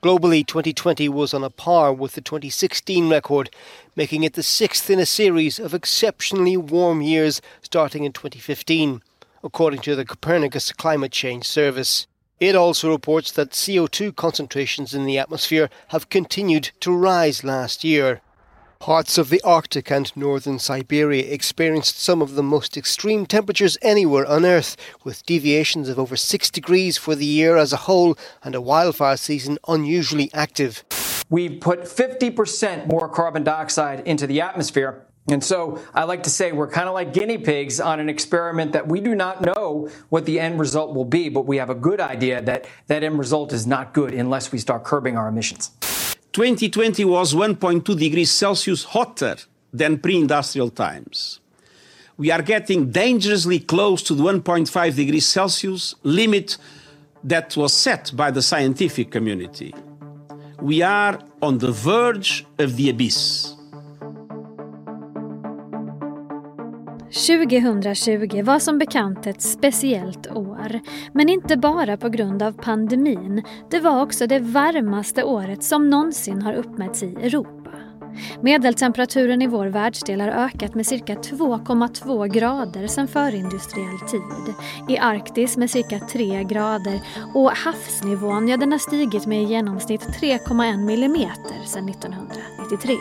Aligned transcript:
Globally, 0.00 0.46
2020 0.46 1.08
was 1.08 1.34
on 1.34 1.42
a 1.42 1.50
par 1.50 1.92
with 1.92 2.12
the 2.12 2.20
2016 2.20 3.10
record, 3.10 3.50
making 3.96 4.22
it 4.22 4.34
the 4.34 4.44
sixth 4.44 4.88
in 4.88 5.00
a 5.00 5.06
series 5.06 5.58
of 5.58 5.74
exceptionally 5.74 6.56
warm 6.56 7.02
years 7.02 7.42
starting 7.62 8.04
in 8.04 8.12
2015, 8.12 9.02
according 9.42 9.80
to 9.80 9.96
the 9.96 10.04
Copernicus 10.04 10.70
Climate 10.70 11.10
Change 11.10 11.44
Service. 11.44 12.06
It 12.38 12.54
also 12.54 12.92
reports 12.92 13.32
that 13.32 13.50
CO2 13.50 14.14
concentrations 14.14 14.94
in 14.94 15.04
the 15.04 15.18
atmosphere 15.18 15.68
have 15.88 16.08
continued 16.10 16.70
to 16.78 16.96
rise 16.96 17.42
last 17.42 17.82
year. 17.82 18.20
Parts 18.80 19.18
of 19.18 19.28
the 19.28 19.42
Arctic 19.42 19.90
and 19.90 20.16
northern 20.16 20.60
Siberia 20.60 21.32
experienced 21.32 21.98
some 21.98 22.22
of 22.22 22.36
the 22.36 22.44
most 22.44 22.76
extreme 22.76 23.26
temperatures 23.26 23.76
anywhere 23.82 24.24
on 24.24 24.46
Earth, 24.46 24.76
with 25.02 25.26
deviations 25.26 25.88
of 25.88 25.98
over 25.98 26.16
6 26.16 26.50
degrees 26.50 26.96
for 26.96 27.16
the 27.16 27.26
year 27.26 27.56
as 27.56 27.72
a 27.72 27.76
whole 27.88 28.16
and 28.44 28.54
a 28.54 28.60
wildfire 28.60 29.16
season 29.16 29.58
unusually 29.66 30.30
active. 30.32 30.84
We've 31.28 31.60
put 31.60 31.82
50% 31.82 32.86
more 32.86 33.08
carbon 33.08 33.42
dioxide 33.42 34.06
into 34.06 34.28
the 34.28 34.40
atmosphere. 34.40 35.04
And 35.28 35.42
so 35.42 35.82
I 35.92 36.04
like 36.04 36.22
to 36.22 36.30
say 36.30 36.52
we're 36.52 36.70
kind 36.70 36.88
of 36.88 36.94
like 36.94 37.12
guinea 37.12 37.36
pigs 37.36 37.80
on 37.80 37.98
an 37.98 38.08
experiment 38.08 38.72
that 38.72 38.86
we 38.86 39.00
do 39.00 39.14
not 39.14 39.42
know 39.42 39.90
what 40.08 40.24
the 40.24 40.38
end 40.38 40.60
result 40.60 40.94
will 40.94 41.04
be, 41.04 41.28
but 41.28 41.46
we 41.46 41.56
have 41.56 41.68
a 41.68 41.74
good 41.74 42.00
idea 42.00 42.40
that 42.42 42.66
that 42.86 43.02
end 43.02 43.18
result 43.18 43.52
is 43.52 43.66
not 43.66 43.92
good 43.92 44.14
unless 44.14 44.52
we 44.52 44.58
start 44.58 44.84
curbing 44.84 45.16
our 45.18 45.28
emissions. 45.28 45.72
2020 46.38 47.04
was 47.04 47.34
1.2 47.34 47.98
degrees 47.98 48.30
Celsius 48.30 48.84
hotter 48.84 49.34
than 49.72 49.98
pre 49.98 50.18
industrial 50.18 50.70
times. 50.70 51.40
We 52.16 52.30
are 52.30 52.42
getting 52.42 52.92
dangerously 52.92 53.58
close 53.58 54.04
to 54.04 54.14
the 54.14 54.22
1.5 54.22 54.94
degrees 54.94 55.26
Celsius 55.26 55.96
limit 56.04 56.56
that 57.24 57.56
was 57.56 57.72
set 57.72 58.12
by 58.14 58.30
the 58.30 58.40
scientific 58.40 59.10
community. 59.10 59.74
We 60.60 60.80
are 60.80 61.18
on 61.42 61.58
the 61.58 61.72
verge 61.72 62.46
of 62.60 62.76
the 62.76 62.90
abyss. 62.90 63.57
2020 67.28 68.42
var 68.42 68.58
som 68.58 68.78
bekant 68.78 69.26
ett 69.26 69.42
speciellt 69.42 70.26
år. 70.26 70.80
Men 71.12 71.28
inte 71.28 71.56
bara 71.56 71.96
på 71.96 72.08
grund 72.08 72.42
av 72.42 72.52
pandemin. 72.52 73.42
Det 73.70 73.80
var 73.80 74.02
också 74.02 74.26
det 74.26 74.38
varmaste 74.38 75.24
året 75.24 75.62
som 75.62 75.90
någonsin 75.90 76.42
har 76.42 76.52
uppmätts 76.52 77.02
i 77.02 77.14
Europa. 77.14 77.70
Medeltemperaturen 78.42 79.42
i 79.42 79.46
vår 79.46 79.66
världsdel 79.66 80.20
har 80.20 80.28
ökat 80.28 80.74
med 80.74 80.86
cirka 80.86 81.14
2,2 81.14 82.26
grader 82.26 82.86
sedan 82.86 83.08
förindustriell 83.08 84.00
tid. 84.10 84.54
I 84.88 84.98
Arktis 84.98 85.56
med 85.56 85.70
cirka 85.70 85.98
3 85.98 86.44
grader 86.44 87.00
och 87.34 87.50
havsnivån 87.50 88.48
ja, 88.48 88.56
den 88.56 88.72
har 88.72 88.78
stigit 88.78 89.26
med 89.26 89.42
i 89.42 89.46
genomsnitt 89.46 90.02
3,1 90.02 90.84
millimeter 90.84 91.64
sedan 91.66 91.88
1993. 91.88 92.94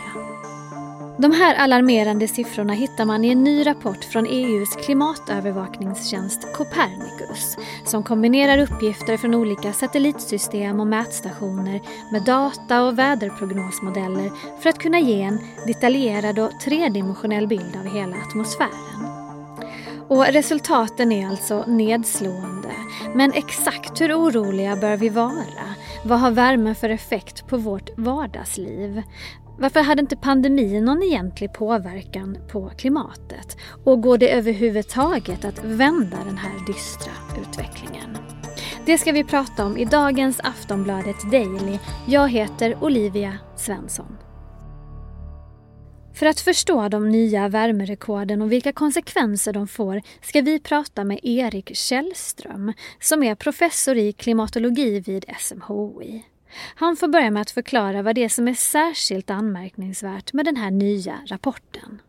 De 1.19 1.31
här 1.31 1.55
alarmerande 1.55 2.27
siffrorna 2.27 2.73
hittar 2.73 3.05
man 3.05 3.25
i 3.25 3.29
en 3.29 3.43
ny 3.43 3.67
rapport 3.67 4.03
från 4.03 4.25
EUs 4.25 4.75
klimatövervakningstjänst 4.75 6.53
Copernicus 6.53 7.57
som 7.85 8.03
kombinerar 8.03 8.57
uppgifter 8.57 9.17
från 9.17 9.35
olika 9.35 9.73
satellitsystem 9.73 10.79
och 10.79 10.87
mätstationer 10.87 11.81
med 12.11 12.23
data 12.23 12.83
och 12.83 12.99
väderprognosmodeller 12.99 14.31
för 14.61 14.69
att 14.69 14.79
kunna 14.79 14.99
ge 14.99 15.21
en 15.21 15.39
detaljerad 15.67 16.39
och 16.39 16.59
tredimensionell 16.59 17.47
bild 17.47 17.75
av 17.75 17.85
hela 17.85 18.15
atmosfären. 18.17 19.07
Och 20.07 20.25
resultaten 20.25 21.11
är 21.11 21.27
alltså 21.27 21.63
nedslående. 21.67 22.71
Men 23.15 23.33
exakt 23.33 24.01
hur 24.01 24.13
oroliga 24.13 24.75
bör 24.75 24.97
vi 24.97 25.09
vara? 25.09 25.75
Vad 26.03 26.19
har 26.19 26.31
värmen 26.31 26.75
för 26.75 26.89
effekt 26.89 27.47
på 27.47 27.57
vårt 27.57 27.89
vardagsliv? 27.97 29.03
Varför 29.59 29.79
hade 29.79 30.01
inte 30.01 30.15
pandemin 30.15 30.85
någon 30.85 31.03
egentlig 31.03 31.53
påverkan 31.53 32.37
på 32.51 32.71
klimatet? 32.77 33.57
Och 33.83 34.01
går 34.01 34.17
det 34.17 34.29
överhuvudtaget 34.29 35.45
att 35.45 35.63
vända 35.63 36.17
den 36.25 36.37
här 36.37 36.65
dystra 36.67 37.11
utvecklingen? 37.41 38.17
Det 38.85 38.97
ska 38.97 39.11
vi 39.11 39.23
prata 39.23 39.65
om 39.65 39.77
i 39.77 39.85
dagens 39.85 40.39
Aftonbladet 40.43 41.31
Daily. 41.31 41.79
Jag 42.07 42.29
heter 42.29 42.83
Olivia 42.83 43.37
Svensson. 43.55 44.17
För 46.13 46.25
att 46.25 46.39
förstå 46.39 46.87
de 46.89 47.09
nya 47.09 47.49
värmerekorden 47.49 48.41
och 48.41 48.51
vilka 48.51 48.71
konsekvenser 48.71 49.53
de 49.53 49.67
får 49.67 50.01
ska 50.21 50.41
vi 50.41 50.59
prata 50.59 51.03
med 51.03 51.19
Erik 51.23 51.75
Källström 51.75 52.73
som 52.99 53.23
är 53.23 53.35
professor 53.35 53.97
i 53.97 54.13
klimatologi 54.13 54.99
vid 54.99 55.25
SMHI. 55.39 56.23
Han 56.75 56.95
får 56.95 57.07
börja 57.07 57.31
med 57.31 57.41
att 57.41 57.51
förklara 57.51 58.01
vad 58.01 58.15
det 58.15 58.23
är 58.23 58.29
som 58.29 58.47
är 58.47 58.53
särskilt 58.53 59.29
anmärkningsvärt 59.29 60.33
med 60.33 60.45
den 60.45 60.55
här 60.55 60.71
nya 60.71 61.15
rapporten. 61.27 62.01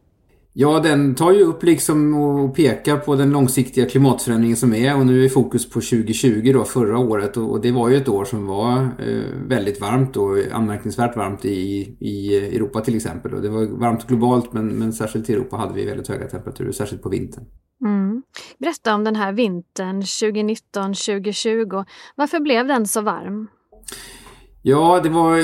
Ja, 0.61 0.81
den 0.81 1.15
tar 1.15 1.33
ju 1.33 1.43
upp 1.43 1.63
liksom 1.63 2.15
och 2.15 2.57
pekar 2.57 2.97
på 2.97 3.15
den 3.15 3.31
långsiktiga 3.31 3.87
klimatförändringen 3.87 4.57
som 4.57 4.75
är 4.75 4.97
och 4.97 5.07
nu 5.07 5.25
är 5.25 5.29
fokus 5.29 5.71
på 5.71 5.81
2020 5.81 6.53
då, 6.53 6.65
förra 6.65 6.99
året 6.99 7.37
och 7.37 7.61
det 7.61 7.73
var 7.73 7.89
ju 7.89 7.97
ett 7.97 8.09
år 8.09 8.25
som 8.25 8.47
var 8.47 8.83
eh, 8.83 9.23
väldigt 9.47 9.81
varmt 9.81 10.17
och 10.17 10.39
anmärkningsvärt 10.53 11.17
varmt 11.17 11.45
i, 11.45 11.97
i 12.01 12.37
Europa 12.37 12.81
till 12.81 12.97
exempel. 12.97 13.35
Och 13.35 13.43
det 13.43 13.49
var 13.49 13.65
varmt 13.65 14.07
globalt 14.07 14.53
men, 14.53 14.69
men 14.69 14.93
särskilt 14.93 15.31
i 15.31 15.33
Europa 15.33 15.57
hade 15.57 15.75
vi 15.75 15.85
väldigt 15.85 16.09
höga 16.09 16.27
temperaturer, 16.27 16.73
särskilt 16.73 17.03
på 17.03 17.09
vintern. 17.09 17.45
Mm. 17.81 18.23
Berätta 18.59 18.95
om 18.95 19.05
den 19.05 19.17
här 19.17 19.33
vintern 19.33 20.03
2019-2020. 20.03 21.85
Varför 22.15 22.41
blev 22.41 22.67
den 22.67 22.87
så 22.87 23.01
varm? 23.01 23.49
Ja, 24.69 25.01
det 25.03 25.09
var 25.09 25.37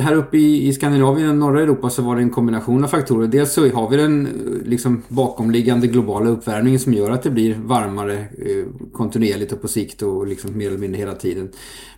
här 0.00 0.14
uppe 0.14 0.38
i, 0.38 0.68
i 0.68 0.72
Skandinavien 0.72 1.28
och 1.30 1.36
norra 1.36 1.62
Europa 1.62 1.90
så 1.90 2.02
var 2.02 2.16
det 2.16 2.22
en 2.22 2.30
kombination 2.30 2.84
av 2.84 2.88
faktorer. 2.88 3.28
Dels 3.28 3.52
så 3.52 3.68
har 3.68 3.90
vi 3.90 3.96
den 3.96 4.26
eh, 4.26 4.32
liksom 4.68 5.02
bakomliggande 5.08 5.86
globala 5.86 6.30
uppvärmningen 6.30 6.80
som 6.80 6.94
gör 6.94 7.10
att 7.10 7.22
det 7.22 7.30
blir 7.30 7.54
varmare 7.54 8.14
eh, 8.18 8.90
kontinuerligt 8.92 9.52
och 9.52 9.62
på 9.62 9.68
sikt 9.68 10.02
och 10.02 10.26
liksom 10.26 10.58
mer 10.58 10.66
eller 10.66 10.78
mindre 10.78 10.98
hela 10.98 11.14
tiden. 11.14 11.48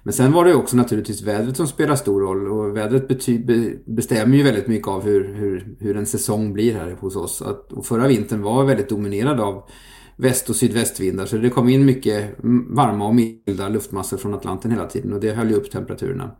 Men 0.02 0.12
sen 0.12 0.32
var 0.32 0.44
det 0.44 0.54
också 0.54 0.76
naturligtvis 0.76 1.22
vädret 1.22 1.56
som 1.56 1.66
spelar 1.66 1.96
stor 1.96 2.20
roll 2.20 2.48
och 2.48 2.76
vädret 2.76 3.08
bety- 3.08 3.78
bestämmer 3.84 4.36
ju 4.36 4.42
väldigt 4.42 4.66
mycket 4.66 4.88
av 4.88 5.02
hur, 5.04 5.34
hur, 5.34 5.76
hur 5.80 5.96
en 5.96 6.06
säsong 6.06 6.52
blir 6.52 6.74
här 6.74 6.96
hos 7.00 7.16
oss. 7.16 7.42
Att, 7.42 7.72
och 7.72 7.86
förra 7.86 8.08
vintern 8.08 8.42
var 8.42 8.64
väldigt 8.64 8.88
dominerad 8.88 9.40
av 9.40 9.62
väst- 10.20 10.50
och 10.50 10.56
sydvästvindar 10.56 11.26
så 11.26 11.36
det 11.36 11.50
kom 11.50 11.68
in 11.68 11.84
mycket 11.84 12.34
varma 12.68 13.06
och 13.06 13.14
milda 13.14 13.68
luftmassor 13.68 14.16
från 14.16 14.34
Atlanten 14.34 14.70
hela 14.70 14.86
tiden 14.86 15.12
och 15.12 15.20
det 15.20 15.32
höll 15.32 15.50
ju 15.50 15.54
upp 15.54 15.70
temperaturerna. 15.70 16.30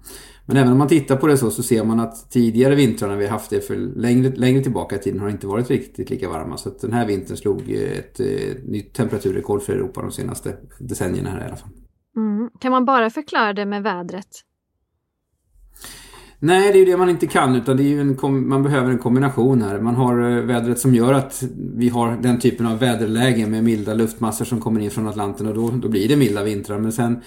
Men 0.47 0.57
även 0.57 0.73
om 0.73 0.79
man 0.79 0.89
tittar 0.89 1.17
på 1.17 1.27
det 1.27 1.37
så, 1.37 1.51
så 1.51 1.63
ser 1.63 1.85
man 1.85 2.01
att 2.01 2.31
tidigare 2.31 2.75
vintrar 2.75 3.09
när 3.09 3.17
vi 3.17 3.27
haft 3.27 3.51
det 3.51 3.61
för 3.61 3.77
längre, 3.77 4.29
längre 4.29 4.63
tillbaka 4.63 4.97
i 4.97 4.99
tiden 4.99 5.21
har 5.21 5.29
inte 5.29 5.47
varit 5.47 5.71
riktigt 5.71 6.11
lika 6.11 6.29
varma. 6.29 6.57
Så 6.57 6.69
att 6.69 6.81
den 6.81 6.93
här 6.93 7.07
vintern 7.07 7.37
slog 7.37 7.71
ett, 7.71 8.21
ett 8.21 8.69
nytt 8.69 8.95
temperaturrekord 8.95 9.63
för 9.63 9.73
Europa 9.73 10.03
de 10.03 10.11
senaste 10.11 10.57
decennierna 10.79 11.31
här 11.31 11.41
i 11.41 11.45
alla 11.45 11.57
fall. 11.57 11.71
Mm. 12.17 12.51
Kan 12.61 12.73
man 12.73 12.85
bara 12.85 13.11
förklara 13.11 13.53
det 13.53 13.67
med 13.67 13.83
vädret? 13.83 14.45
Nej, 16.43 16.73
det 16.73 16.79
är 16.79 16.81
ju 16.81 16.85
det 16.85 16.97
man 16.97 17.09
inte 17.09 17.27
kan 17.27 17.57
utan 17.57 17.77
det 17.77 17.83
är 17.83 17.89
ju 17.89 18.01
en, 18.01 18.19
man 18.49 18.63
behöver 18.63 18.91
en 18.91 18.99
kombination 18.99 19.63
här. 19.63 19.81
Man 19.81 19.95
har 19.95 20.31
eh, 20.31 20.45
vädret 20.45 20.79
som 20.79 20.95
gör 20.95 21.13
att 21.13 21.43
vi 21.57 21.89
har 21.89 22.17
den 22.23 22.41
typen 22.41 22.67
av 22.67 22.79
väderläge 22.79 23.47
med 23.47 23.65
milda 23.65 23.95
luftmassor 23.95 24.45
som 24.45 24.61
kommer 24.61 24.81
in 24.81 24.91
från 24.91 25.09
Atlanten 25.09 25.47
och 25.47 25.55
då, 25.55 25.71
då 25.71 25.89
blir 25.89 26.09
det 26.09 26.17
milda 26.17 26.43
vintrar. 26.45 26.79
Men 26.79 26.93
sen 26.93 27.21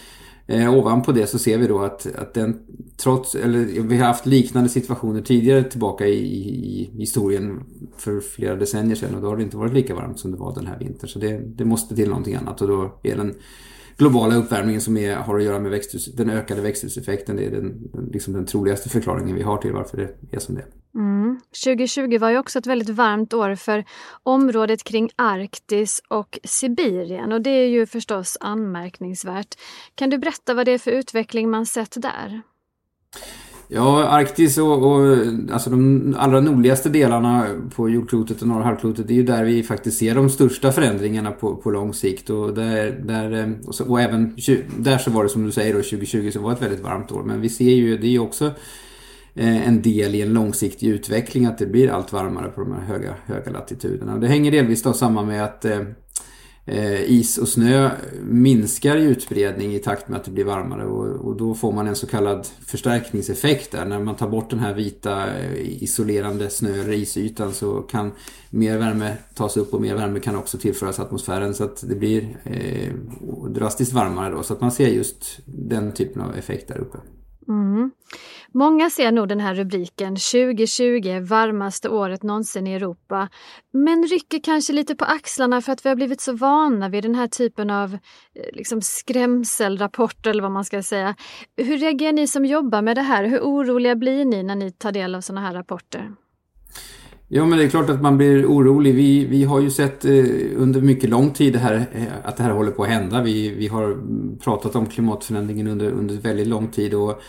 eh, 0.47 0.73
ovanpå 0.73 1.11
det 1.11 1.27
så 1.27 1.39
ser 1.39 1.57
vi 1.57 1.67
då 1.67 1.79
att, 1.79 2.07
att 2.15 2.33
den 2.33 2.59
trots, 2.97 3.35
eller 3.35 3.59
vi 3.59 3.97
har 3.97 4.07
haft 4.07 4.25
liknande 4.25 4.69
situationer 4.69 5.21
tidigare 5.21 5.63
tillbaka 5.63 6.07
i, 6.07 6.19
i, 6.19 6.91
historien 6.97 7.63
för 7.97 8.19
flera 8.19 8.55
decennier 8.55 8.95
sedan 8.95 9.15
och 9.15 9.21
då 9.21 9.27
har 9.27 9.37
det 9.37 9.43
inte 9.43 9.57
varit 9.57 9.73
lika 9.73 9.95
varmt 9.95 10.19
som 10.19 10.31
det 10.31 10.37
var 10.37 10.55
den 10.55 10.67
här 10.67 10.79
vintern. 10.79 11.09
Så 11.09 11.19
det, 11.19 11.41
det 11.55 11.65
måste 11.65 11.95
till 11.95 12.09
någonting 12.09 12.35
annat 12.35 12.61
och 12.61 12.67
då 12.67 12.99
är 13.03 13.15
den 13.15 13.35
globala 13.97 14.35
uppvärmningen 14.35 14.81
som 14.81 14.97
är, 14.97 15.15
har 15.15 15.37
att 15.37 15.43
göra 15.43 15.59
med 15.59 15.71
växthus, 15.71 16.05
den 16.05 16.29
ökade 16.29 16.61
växthuseffekten. 16.61 17.35
Det 17.35 17.45
är 17.45 17.51
den, 17.51 17.91
liksom 18.11 18.33
den 18.33 18.45
troligaste 18.45 18.89
förklaringen 18.89 19.35
vi 19.35 19.41
har 19.43 19.57
till 19.57 19.71
varför 19.71 19.97
det 19.97 20.35
är 20.35 20.39
som 20.39 20.55
det 20.55 20.61
är. 20.61 20.67
Mm. 20.95 21.39
2020 21.65 22.17
var 22.17 22.29
ju 22.29 22.37
också 22.37 22.59
ett 22.59 22.67
väldigt 22.67 22.89
varmt 22.89 23.33
år 23.33 23.55
för 23.55 23.85
området 24.23 24.83
kring 24.83 25.09
Arktis 25.15 26.01
och 26.07 26.39
Sibirien 26.43 27.31
och 27.31 27.41
det 27.41 27.49
är 27.49 27.67
ju 27.67 27.85
förstås 27.85 28.37
anmärkningsvärt. 28.39 29.55
Kan 29.95 30.09
du 30.09 30.17
berätta 30.17 30.53
vad 30.53 30.65
det 30.65 30.71
är 30.71 30.77
för 30.77 30.91
utveckling 30.91 31.49
man 31.49 31.65
sett 31.65 32.01
där? 32.01 32.41
Ja, 33.75 34.07
Arktis 34.07 34.57
och, 34.57 34.91
och, 34.91 35.17
alltså 35.51 35.69
de 35.69 36.15
allra 36.19 36.41
nordligaste 36.41 36.89
delarna 36.89 37.47
på 37.75 37.89
jordklotet 37.89 38.41
och 38.41 38.47
norra 38.47 38.63
halvklotet 38.63 39.07
det 39.07 39.13
är 39.13 39.15
ju 39.15 39.23
där 39.23 39.43
vi 39.43 39.63
faktiskt 39.63 39.97
ser 39.97 40.15
de 40.15 40.29
största 40.29 40.71
förändringarna 40.71 41.31
på, 41.31 41.55
på 41.55 41.71
lång 41.71 41.93
sikt. 41.93 42.29
Och, 42.29 42.53
där, 42.53 42.91
där, 43.03 43.31
eh, 43.31 43.67
och, 43.67 43.75
så, 43.75 43.89
och 43.89 44.01
även 44.01 44.35
där 44.77 44.97
så 44.97 45.11
var 45.11 45.23
det 45.23 45.29
som 45.29 45.45
du 45.45 45.51
säger 45.51 45.73
då 45.73 45.79
2020 45.79 46.31
så 46.33 46.39
var 46.39 46.51
ett 46.51 46.61
väldigt 46.61 46.83
varmt 46.83 47.11
år. 47.11 47.23
Men 47.23 47.41
vi 47.41 47.49
ser 47.49 47.71
ju, 47.71 47.97
det 47.97 48.07
är 48.07 48.11
ju 48.11 48.19
också 48.19 48.45
eh, 49.35 49.67
en 49.67 49.81
del 49.81 50.15
i 50.15 50.21
en 50.21 50.33
långsiktig 50.33 50.87
utveckling 50.87 51.45
att 51.45 51.57
det 51.57 51.65
blir 51.65 51.89
allt 51.89 52.13
varmare 52.13 52.49
på 52.49 52.61
de 52.61 52.73
här 52.73 52.81
höga, 52.81 53.15
höga 53.25 53.51
latituderna. 53.51 54.17
Det 54.17 54.27
hänger 54.27 54.51
delvis 54.51 54.83
då 54.83 54.93
samman 54.93 55.27
med 55.27 55.43
att 55.43 55.65
eh, 55.65 55.79
Eh, 56.65 57.11
is 57.11 57.37
och 57.37 57.47
snö 57.47 57.91
minskar 58.21 58.97
i 58.97 59.03
utbredning 59.03 59.75
i 59.75 59.79
takt 59.79 60.07
med 60.07 60.19
att 60.19 60.25
det 60.25 60.31
blir 60.31 60.45
varmare 60.45 60.85
och, 60.85 61.27
och, 61.27 61.37
då 61.37 61.53
får 61.53 61.71
man 61.71 61.87
en 61.87 61.95
så 61.95 62.07
kallad 62.07 62.47
förstärkningseffekt 62.65 63.71
där. 63.71 63.85
När 63.85 63.99
man 63.99 64.15
tar 64.15 64.29
bort 64.29 64.49
den 64.49 64.59
här 64.59 64.73
vita 64.73 65.27
eh, 65.27 65.83
isolerande 65.83 66.49
snö 66.49 66.81
eller 66.81 66.93
isytan 66.93 67.53
så 67.53 67.81
kan 67.81 68.11
mer 68.49 68.77
värme 68.77 69.17
tas 69.33 69.57
upp 69.57 69.73
och 69.73 69.81
mer 69.81 69.95
värme 69.95 70.19
kan 70.19 70.35
också 70.35 70.57
tillföras 70.57 70.99
atmosfären 70.99 71.53
så 71.53 71.63
att 71.63 71.83
det 71.87 71.95
blir 71.95 72.37
eh, 72.43 72.93
drastiskt 73.49 73.93
varmare 73.93 74.35
då. 74.35 74.43
Så 74.43 74.53
att 74.53 74.61
man 74.61 74.71
ser 74.71 74.87
just 74.87 75.39
den 75.45 75.91
typen 75.91 76.21
av 76.21 76.35
effekt 76.35 76.67
där 76.67 76.77
uppe. 76.77 76.97
Mm. 77.47 77.91
Många 78.51 78.89
ser 78.89 79.11
nog 79.11 79.27
den 79.27 79.39
här 79.39 79.55
rubriken 79.55 80.15
2020, 80.15 81.19
varmaste 81.21 81.89
året 81.89 82.23
någonsin 82.23 82.67
i 82.67 82.73
Europa, 82.73 83.29
men 83.73 84.07
rycker 84.07 84.39
kanske 84.43 84.73
lite 84.73 84.95
på 84.95 85.05
axlarna 85.05 85.61
för 85.61 85.71
att 85.71 85.85
vi 85.85 85.89
har 85.89 85.95
blivit 85.95 86.21
så 86.21 86.33
vana 86.33 86.89
vid 86.89 87.03
den 87.03 87.15
här 87.15 87.27
typen 87.27 87.69
av 87.69 87.93
eh, 87.93 87.99
liksom, 88.53 88.81
skrämselrapporter 88.81 90.29
eller 90.29 90.43
vad 90.43 90.51
man 90.51 90.65
ska 90.65 90.83
säga. 90.83 91.15
Hur 91.57 91.77
reagerar 91.77 92.13
ni 92.13 92.27
som 92.27 92.45
jobbar 92.45 92.81
med 92.81 92.97
det 92.97 93.01
här? 93.01 93.25
Hur 93.25 93.39
oroliga 93.39 93.95
blir 93.95 94.25
ni 94.25 94.43
när 94.43 94.55
ni 94.55 94.71
tar 94.71 94.91
del 94.91 95.15
av 95.15 95.21
sådana 95.21 95.47
här 95.47 95.53
rapporter? 95.53 96.11
Ja, 97.35 97.45
men 97.45 97.57
det 97.57 97.65
är 97.65 97.69
klart 97.69 97.89
att 97.89 98.01
man 98.01 98.17
blir 98.17 98.45
orolig. 98.45 98.95
Vi, 98.95 99.25
vi 99.25 99.43
har 99.43 99.61
ju 99.61 99.69
sett 99.69 100.05
eh, 100.05 100.11
under 100.55 100.81
mycket 100.81 101.09
lång 101.09 101.31
tid 101.31 101.53
det 101.53 101.59
här, 101.59 101.85
eh, 101.93 102.03
att 102.23 102.37
det 102.37 102.43
här 102.43 102.51
håller 102.51 102.71
på 102.71 102.83
att 102.83 102.89
hända. 102.89 103.23
Vi, 103.23 103.49
vi 103.49 103.67
har 103.67 103.97
pratat 104.39 104.75
om 104.75 104.85
klimatförändringen 104.85 105.67
under, 105.67 105.91
under 105.91 106.15
väldigt 106.15 106.47
lång 106.47 106.67
tid 106.67 106.93
och 106.93 107.21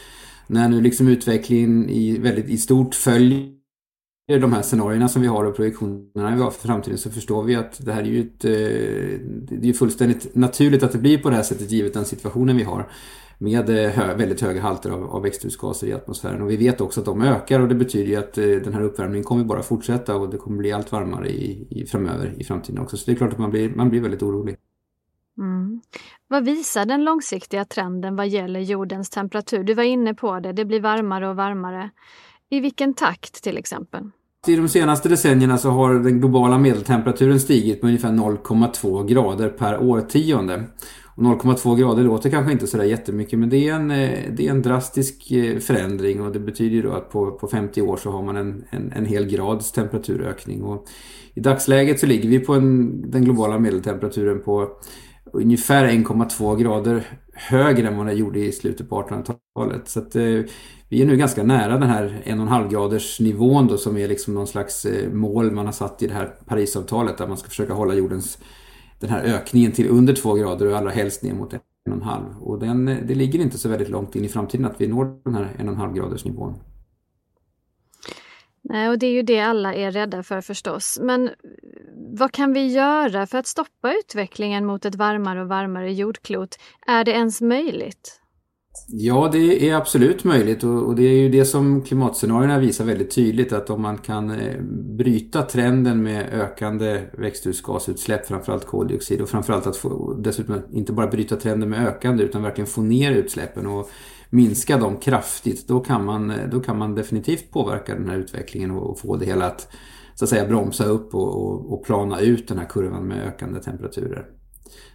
när 0.46 0.68
nu 0.68 0.80
liksom 0.80 1.08
utvecklingen 1.08 1.88
i, 1.90 2.18
väldigt, 2.18 2.48
i 2.48 2.56
stort 2.56 2.94
följer 2.94 3.50
de 4.40 4.52
här 4.52 4.62
scenarierna 4.62 5.08
som 5.08 5.22
vi 5.22 5.28
har 5.28 5.44
och 5.44 5.56
projektionerna 5.56 6.36
vi 6.36 6.42
har 6.42 6.50
för 6.50 6.68
framtiden 6.68 6.98
så 6.98 7.10
förstår 7.10 7.42
vi 7.42 7.54
att 7.54 7.86
det 7.86 7.92
här 7.92 8.02
är 8.02 8.06
ju 8.06 8.20
ett, 8.20 8.44
eh, 8.44 8.50
det 9.60 9.68
är 9.68 9.72
fullständigt 9.72 10.34
naturligt 10.34 10.82
att 10.82 10.92
det 10.92 10.98
blir 10.98 11.18
på 11.18 11.30
det 11.30 11.36
här 11.36 11.42
sättet 11.42 11.70
givet 11.70 11.94
den 11.94 12.04
situationen 12.04 12.56
vi 12.56 12.62
har 12.62 12.88
med 13.38 13.70
eh, 13.70 14.16
väldigt 14.16 14.40
höga 14.40 14.60
halter 14.60 14.90
av, 14.90 15.10
av 15.10 15.22
växthusgaser 15.22 15.86
i 15.86 15.92
atmosfären. 15.92 16.42
Och 16.42 16.50
vi 16.50 16.56
vet 16.56 16.80
också 16.80 17.00
att 17.00 17.06
de 17.06 17.22
ökar 17.22 17.60
och 17.60 17.68
det 17.68 17.74
betyder 17.74 18.10
ju 18.10 18.16
att 18.16 18.38
eh, 18.38 18.44
den 18.44 18.74
här 18.74 18.82
uppvärmningen 18.82 19.24
kommer 19.24 19.44
bara 19.44 19.62
fortsätta 19.62 20.16
och 20.16 20.30
det 20.30 20.36
kommer 20.36 20.56
bli 20.56 20.72
allt 20.72 20.92
varmare 20.92 21.28
i, 21.28 21.66
i, 21.70 21.86
framöver 21.86 22.34
i 22.38 22.44
framtiden 22.44 22.82
också. 22.82 22.96
Så 22.96 23.06
det 23.06 23.12
är 23.12 23.16
klart 23.16 23.32
att 23.32 23.38
man 23.38 23.50
blir, 23.50 23.74
man 23.74 23.90
blir 23.90 24.00
väldigt 24.00 24.22
orolig. 24.22 24.56
Mm. 25.38 25.80
Vad 26.28 26.44
visar 26.44 26.86
den 26.86 27.04
långsiktiga 27.04 27.64
trenden 27.64 28.16
vad 28.16 28.28
gäller 28.28 28.60
jordens 28.60 29.10
temperatur? 29.10 29.64
Du 29.64 29.74
var 29.74 29.82
inne 29.82 30.14
på 30.14 30.40
det, 30.40 30.52
det 30.52 30.64
blir 30.64 30.80
varmare 30.80 31.28
och 31.28 31.36
varmare. 31.36 31.90
I 32.50 32.60
vilken 32.60 32.94
takt 32.94 33.42
till 33.42 33.58
exempel? 33.58 34.10
I 34.46 34.56
de 34.56 34.68
senaste 34.68 35.08
decennierna 35.08 35.58
så 35.58 35.70
har 35.70 35.94
den 35.94 36.20
globala 36.20 36.58
medeltemperaturen 36.58 37.40
stigit 37.40 37.82
med 37.82 37.88
ungefär 37.88 38.08
0,2 38.08 39.06
grader 39.06 39.48
per 39.48 39.82
årtionde. 39.82 40.64
0,2 41.16 41.76
grader 41.76 42.02
låter 42.02 42.30
kanske 42.30 42.52
inte 42.52 42.66
sådär 42.66 42.84
jättemycket 42.84 43.38
men 43.38 43.50
det 43.50 43.68
är 43.68 43.74
en, 43.74 43.90
eh, 43.90 44.18
det 44.36 44.46
är 44.46 44.50
en 44.50 44.62
drastisk 44.62 45.30
eh, 45.30 45.58
förändring 45.58 46.22
och 46.22 46.32
det 46.32 46.38
betyder 46.40 46.76
ju 46.76 46.82
då 46.82 46.92
att 46.92 47.10
på, 47.10 47.30
på 47.30 47.48
50 47.48 47.82
år 47.82 47.96
så 47.96 48.10
har 48.10 48.22
man 48.22 48.36
en, 48.36 48.64
en, 48.70 48.92
en 48.92 49.06
hel 49.06 49.26
grads 49.26 49.72
temperaturökning. 49.72 50.62
Och 50.62 50.84
I 51.34 51.40
dagsläget 51.40 52.00
så 52.00 52.06
ligger 52.06 52.28
vi 52.28 52.38
på 52.38 52.54
en, 52.54 53.10
den 53.10 53.24
globala 53.24 53.58
medeltemperaturen 53.58 54.42
på 54.42 54.68
ungefär 55.32 55.88
1,2 55.88 56.56
grader 56.56 57.06
högre 57.34 57.88
än 57.88 57.96
vad 57.96 58.06
den 58.06 58.16
gjorde 58.16 58.40
i 58.40 58.52
slutet 58.52 58.88
på 58.88 59.02
1800-talet. 59.02 59.88
Så 59.88 59.98
att, 59.98 60.16
eh, 60.16 60.40
vi 60.88 61.02
är 61.02 61.06
nu 61.06 61.16
ganska 61.16 61.42
nära 61.42 61.78
den 61.78 61.88
här 61.90 62.22
1,5 62.24 62.70
graders 62.70 63.20
nivån 63.20 63.66
då 63.66 63.76
som 63.76 63.96
är 63.96 64.08
liksom 64.08 64.34
någon 64.34 64.46
slags 64.46 64.84
eh, 64.84 65.12
mål 65.12 65.50
man 65.50 65.66
har 65.66 65.72
satt 65.72 66.02
i 66.02 66.06
det 66.06 66.14
här 66.14 66.34
Parisavtalet 66.46 67.18
där 67.18 67.28
man 67.28 67.36
ska 67.36 67.48
försöka 67.48 67.72
hålla 67.72 67.94
jordens 67.94 68.38
den 69.00 69.10
här 69.10 69.24
ökningen 69.24 69.72
till 69.72 69.88
under 69.88 70.14
2 70.14 70.34
grader 70.34 70.66
och 70.66 70.76
allra 70.76 70.90
helst 70.90 71.22
ner 71.22 71.34
mot 71.34 71.52
1,5. 71.52 72.40
Och 72.40 72.58
den, 72.58 72.88
eh, 72.88 72.98
det 73.06 73.14
ligger 73.14 73.38
inte 73.38 73.58
så 73.58 73.68
väldigt 73.68 73.88
långt 73.88 74.16
in 74.16 74.24
i 74.24 74.28
framtiden 74.28 74.66
att 74.66 74.80
vi 74.80 74.88
når 74.88 75.20
den 75.24 75.34
här 75.34 75.50
1,5 75.58 75.94
graders 75.94 76.24
nivån. 76.24 76.54
Nej, 78.62 78.88
och 78.88 78.98
det 78.98 79.06
är 79.06 79.12
ju 79.12 79.22
det 79.22 79.40
alla 79.40 79.74
är 79.74 79.90
rädda 79.90 80.22
för 80.22 80.40
förstås. 80.40 80.98
Men 81.02 81.30
vad 82.18 82.32
kan 82.32 82.52
vi 82.52 82.66
göra 82.66 83.26
för 83.26 83.38
att 83.38 83.46
stoppa 83.46 83.94
utvecklingen 83.94 84.66
mot 84.66 84.84
ett 84.84 84.94
varmare 84.94 85.42
och 85.42 85.48
varmare 85.48 85.92
jordklot? 85.92 86.58
Är 86.86 87.04
det 87.04 87.10
ens 87.10 87.40
möjligt? 87.40 88.20
Ja, 88.88 89.28
det 89.32 89.68
är 89.68 89.74
absolut 89.74 90.24
möjligt 90.24 90.64
och, 90.64 90.94
det 90.94 91.02
är 91.02 91.16
ju 91.16 91.28
det 91.28 91.44
som 91.44 91.82
klimatscenarierna 91.82 92.58
visar 92.58 92.84
väldigt 92.84 93.14
tydligt 93.14 93.52
att 93.52 93.70
om 93.70 93.82
man 93.82 93.98
kan 93.98 94.30
eh, 94.30 94.60
bryta 94.96 95.42
trenden 95.42 96.02
med 96.02 96.28
ökande 96.32 97.02
växthusgasutsläpp, 97.12 98.26
framförallt 98.26 98.66
koldioxid 98.66 99.20
och 99.20 99.28
framförallt 99.28 99.66
att 99.66 99.76
få, 99.76 100.14
dessutom 100.14 100.62
inte 100.72 100.92
bara 100.92 101.06
bryta 101.06 101.36
trenden 101.36 101.70
med 101.70 101.86
ökande 101.88 102.24
utan 102.24 102.42
verkligen 102.42 102.66
få 102.66 102.82
ner 102.82 103.12
utsläppen 103.12 103.66
och 103.66 103.90
minska 104.30 104.78
dem 104.78 104.96
kraftigt, 104.96 105.68
då 105.68 105.80
kan 105.80 106.04
man, 106.04 106.30
eh, 106.30 106.48
då 106.50 106.60
kan 106.60 106.78
man 106.78 106.94
definitivt 106.94 107.50
påverka 107.50 107.94
den 107.94 108.08
här 108.08 108.16
utvecklingen 108.16 108.70
och 108.70 108.98
få 108.98 109.16
det 109.16 109.26
hela 109.26 109.46
att 109.46 109.68
så 110.14 110.24
att 110.24 110.28
säga 110.28 110.46
bromsa 110.46 110.84
upp 110.84 111.14
och, 111.14 111.28
och, 111.28 111.72
och 111.72 111.84
plana 111.84 112.20
ut 112.20 112.48
den 112.48 112.58
här 112.58 112.66
kurvan 112.66 113.08
med 113.08 113.26
ökande 113.26 113.60
temperaturer. 113.60 114.26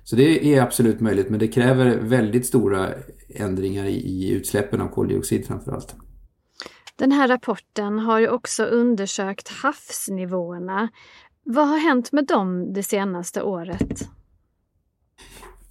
Så 0.03 0.15
det 0.15 0.55
är 0.55 0.61
absolut 0.61 0.99
möjligt 0.99 1.29
men 1.29 1.39
det 1.39 1.47
kräver 1.47 1.97
väldigt 1.97 2.45
stora 2.45 2.93
ändringar 3.29 3.85
i, 3.85 4.29
utsläppen 4.31 4.81
av 4.81 4.87
koldioxid 4.87 5.47
framförallt. 5.47 5.95
Den 6.95 7.11
här 7.11 7.27
rapporten 7.27 7.99
har 7.99 8.19
ju 8.19 8.29
också 8.29 8.63
undersökt 8.63 9.49
havsnivåerna. 9.49 10.89
Vad 11.43 11.67
har 11.67 11.77
hänt 11.77 12.11
med 12.11 12.25
dem 12.25 12.73
det 12.73 12.83
senaste 12.83 13.41
året? 13.41 14.09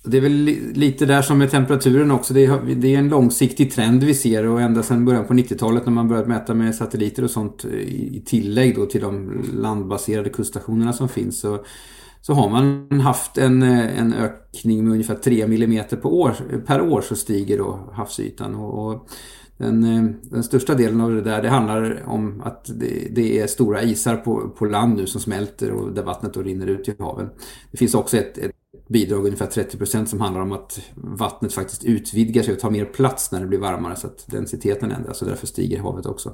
Det 0.05 0.17
är 0.17 0.21
väl 0.21 0.33
lite 0.75 1.07
där 1.07 1.23
som 1.23 1.39
med 1.39 1.51
temperaturen 1.51 2.11
också. 2.11 2.35
Det 2.35 2.45
är, 2.45 2.75
det 2.75 2.95
är 2.95 2.99
en 2.99 3.09
långsiktig 3.09 3.73
trend 3.73 4.05
vi 4.05 4.15
ser 4.15 4.47
och 4.47 4.61
ända 4.61 4.83
sedan 4.83 5.05
början 5.05 5.25
på 5.25 5.35
90-talet 5.35 5.87
när 5.87 5.93
man 5.93 6.09
börjat 6.09 6.29
mäta 6.29 6.55
med 6.55 6.75
satelliter 6.75 7.25
och 7.25 7.31
sånt 7.31 7.65
eh, 7.65 7.71
i 7.81 8.23
tillägg 8.27 8.77
då 8.77 8.87
till 8.87 9.01
de 9.01 9.43
landbaserade 9.55 10.31
kuststationerna 10.31 10.93
som 10.93 11.09
finns 11.09 11.41
så, 11.41 11.65
så 12.21 12.33
har 12.33 12.51
man 12.51 13.01
haft 13.01 13.39
en, 13.39 13.63
eh, 13.63 13.99
en 13.99 14.15
ökning 14.15 14.85
med 14.85 14.93
ungefär 14.93 15.15
3 15.15 15.43
mm 15.43 15.85
år, 16.03 16.35
per 16.67 16.81
år 16.81 17.01
så 17.01 17.17
stiger 17.17 17.59
då 17.59 17.91
havsytan. 17.93 18.55
Och, 18.55 18.87
och 18.87 19.09
den, 19.57 19.85
eh, 19.85 20.11
den, 20.23 20.43
största 20.43 20.75
delen 20.75 21.01
av 21.01 21.11
det 21.11 21.23
där 21.23 21.43
det 21.43 21.49
handlar 21.49 22.03
om 22.07 22.43
att 22.45 22.71
det, 22.75 23.09
det, 23.11 23.41
är 23.41 23.47
stora 23.47 23.83
isar 23.83 24.17
på, 24.17 24.49
på 24.49 24.65
land 24.65 24.97
nu 24.97 25.07
som 25.07 25.21
smälter 25.21 25.71
och 25.71 25.93
där 25.93 26.03
vattnet 26.03 26.35
då 26.35 26.43
rinner 26.43 26.67
ut 26.67 26.89
i 26.89 26.95
haven. 26.99 27.29
Det 27.71 27.79
finns 27.79 27.95
också 27.95 28.17
ett, 28.17 28.39
ett 28.39 28.53
bidrag, 28.89 29.25
ungefär 29.25 29.47
30 29.47 29.79
procent 29.79 30.09
som 30.09 30.21
handlar 30.21 30.41
om 30.41 30.53
att 30.53 30.81
vattnet 30.95 31.53
faktiskt 31.53 31.85
utvidgar 31.85 32.43
sig 32.43 32.55
och 32.55 32.61
tar 32.61 32.71
mer 32.71 32.85
plats 32.85 33.33
när 33.33 33.41
det 33.41 33.47
blir 33.47 33.59
varmare 33.59 33.97
så 33.97 34.07
att 34.07 34.27
densiteten 34.27 34.91
ändras 34.91 35.23
och 35.23 35.29
därför 35.29 35.47
stiger 35.47 35.81
havet 35.81 36.07
också. 36.07 36.33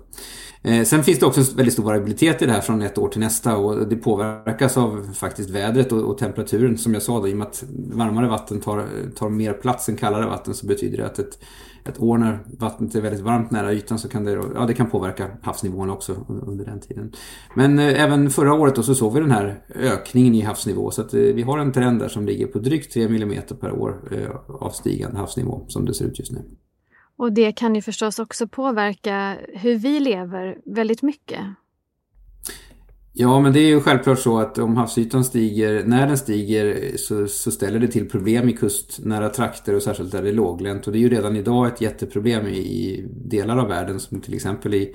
Eh, 0.62 0.84
sen 0.84 1.04
finns 1.04 1.18
det 1.18 1.26
också 1.26 1.56
väldigt 1.56 1.72
stor 1.72 1.84
variabilitet 1.84 2.42
i 2.42 2.46
det 2.46 2.52
här 2.52 2.60
från 2.60 2.82
ett 2.82 2.98
år 2.98 3.08
till 3.08 3.20
nästa 3.20 3.56
och 3.56 3.88
det 3.88 3.96
påverkas 3.96 4.76
av 4.76 5.12
faktiskt 5.14 5.50
vädret 5.50 5.92
och, 5.92 6.02
och 6.02 6.18
temperaturen 6.18 6.78
som 6.78 6.94
jag 6.94 7.02
sa 7.02 7.20
då, 7.20 7.28
i 7.28 7.32
och 7.32 7.36
med 7.36 7.46
att 7.46 7.64
varmare 7.72 8.28
vatten 8.28 8.60
tar, 8.60 8.88
tar 9.14 9.28
mer 9.28 9.52
plats 9.52 9.88
än 9.88 9.96
kallare 9.96 10.26
vatten 10.26 10.54
så 10.54 10.66
betyder 10.66 10.98
det 10.98 11.06
att 11.06 11.18
ett 11.18 11.38
ett 11.84 12.00
år 12.00 12.18
när 12.18 12.38
vattnet 12.58 12.94
är 12.94 13.00
väldigt 13.00 13.20
varmt 13.20 13.50
nära 13.50 13.72
ytan 13.72 13.98
så 13.98 14.08
kan 14.08 14.24
det, 14.24 14.32
ja, 14.54 14.66
det 14.66 14.74
kan 14.74 14.90
påverka 14.90 15.30
havsnivån 15.42 15.90
också 15.90 16.12
under 16.28 16.64
den 16.64 16.80
tiden. 16.80 17.12
Men 17.54 17.78
eh, 17.78 18.02
även 18.02 18.30
förra 18.30 18.54
året 18.54 18.76
då 18.76 18.82
så 18.82 18.94
såg 18.94 19.14
vi 19.14 19.20
den 19.20 19.30
här 19.30 19.62
ökningen 19.74 20.34
i 20.34 20.40
havsnivå 20.40 20.90
så 20.90 21.02
att 21.02 21.14
eh, 21.14 21.20
vi 21.20 21.42
har 21.42 21.58
en 21.58 21.72
trend 21.72 22.00
där 22.00 22.08
som 22.08 22.26
ligger 22.26 22.46
på 22.46 22.58
drygt 22.58 22.92
3 22.92 23.02
mm 23.02 23.42
per 23.60 23.72
år 23.72 24.00
eh, 24.12 24.30
av 24.48 24.70
stigande 24.70 25.18
havsnivå 25.18 25.64
som 25.68 25.84
det 25.84 25.94
ser 25.94 26.04
ut 26.04 26.18
just 26.18 26.32
nu. 26.32 26.44
Och 27.16 27.32
det 27.32 27.52
kan 27.52 27.74
ju 27.74 27.82
förstås 27.82 28.18
också 28.18 28.48
påverka 28.48 29.36
hur 29.48 29.78
vi 29.78 30.00
lever 30.00 30.58
väldigt 30.64 31.02
mycket. 31.02 31.40
Ja, 33.16 33.40
men 33.40 33.52
det 33.52 33.60
är 33.60 33.66
ju 33.66 33.80
självklart 33.80 34.18
så 34.18 34.38
att 34.38 34.58
om 34.58 34.76
havsytan 34.76 35.24
stiger, 35.24 35.84
när 35.84 36.06
den 36.06 36.18
stiger 36.18 36.96
så, 36.96 37.26
så, 37.26 37.50
ställer 37.50 37.78
det 37.78 37.88
till 37.88 38.08
problem 38.10 38.48
i 38.48 38.52
kustnära 38.52 39.28
trakter 39.28 39.74
och 39.74 39.82
särskilt 39.82 40.12
där 40.12 40.22
det 40.22 40.28
är 40.28 40.32
låglänt. 40.32 40.86
Och 40.86 40.92
det 40.92 40.98
är 40.98 41.00
ju 41.00 41.08
redan 41.08 41.36
idag 41.36 41.66
ett 41.66 41.80
jätteproblem 41.80 42.46
i, 42.46 43.04
delar 43.10 43.56
av 43.56 43.68
världen 43.68 44.00
som 44.00 44.20
till 44.20 44.34
exempel 44.34 44.74
i, 44.74 44.94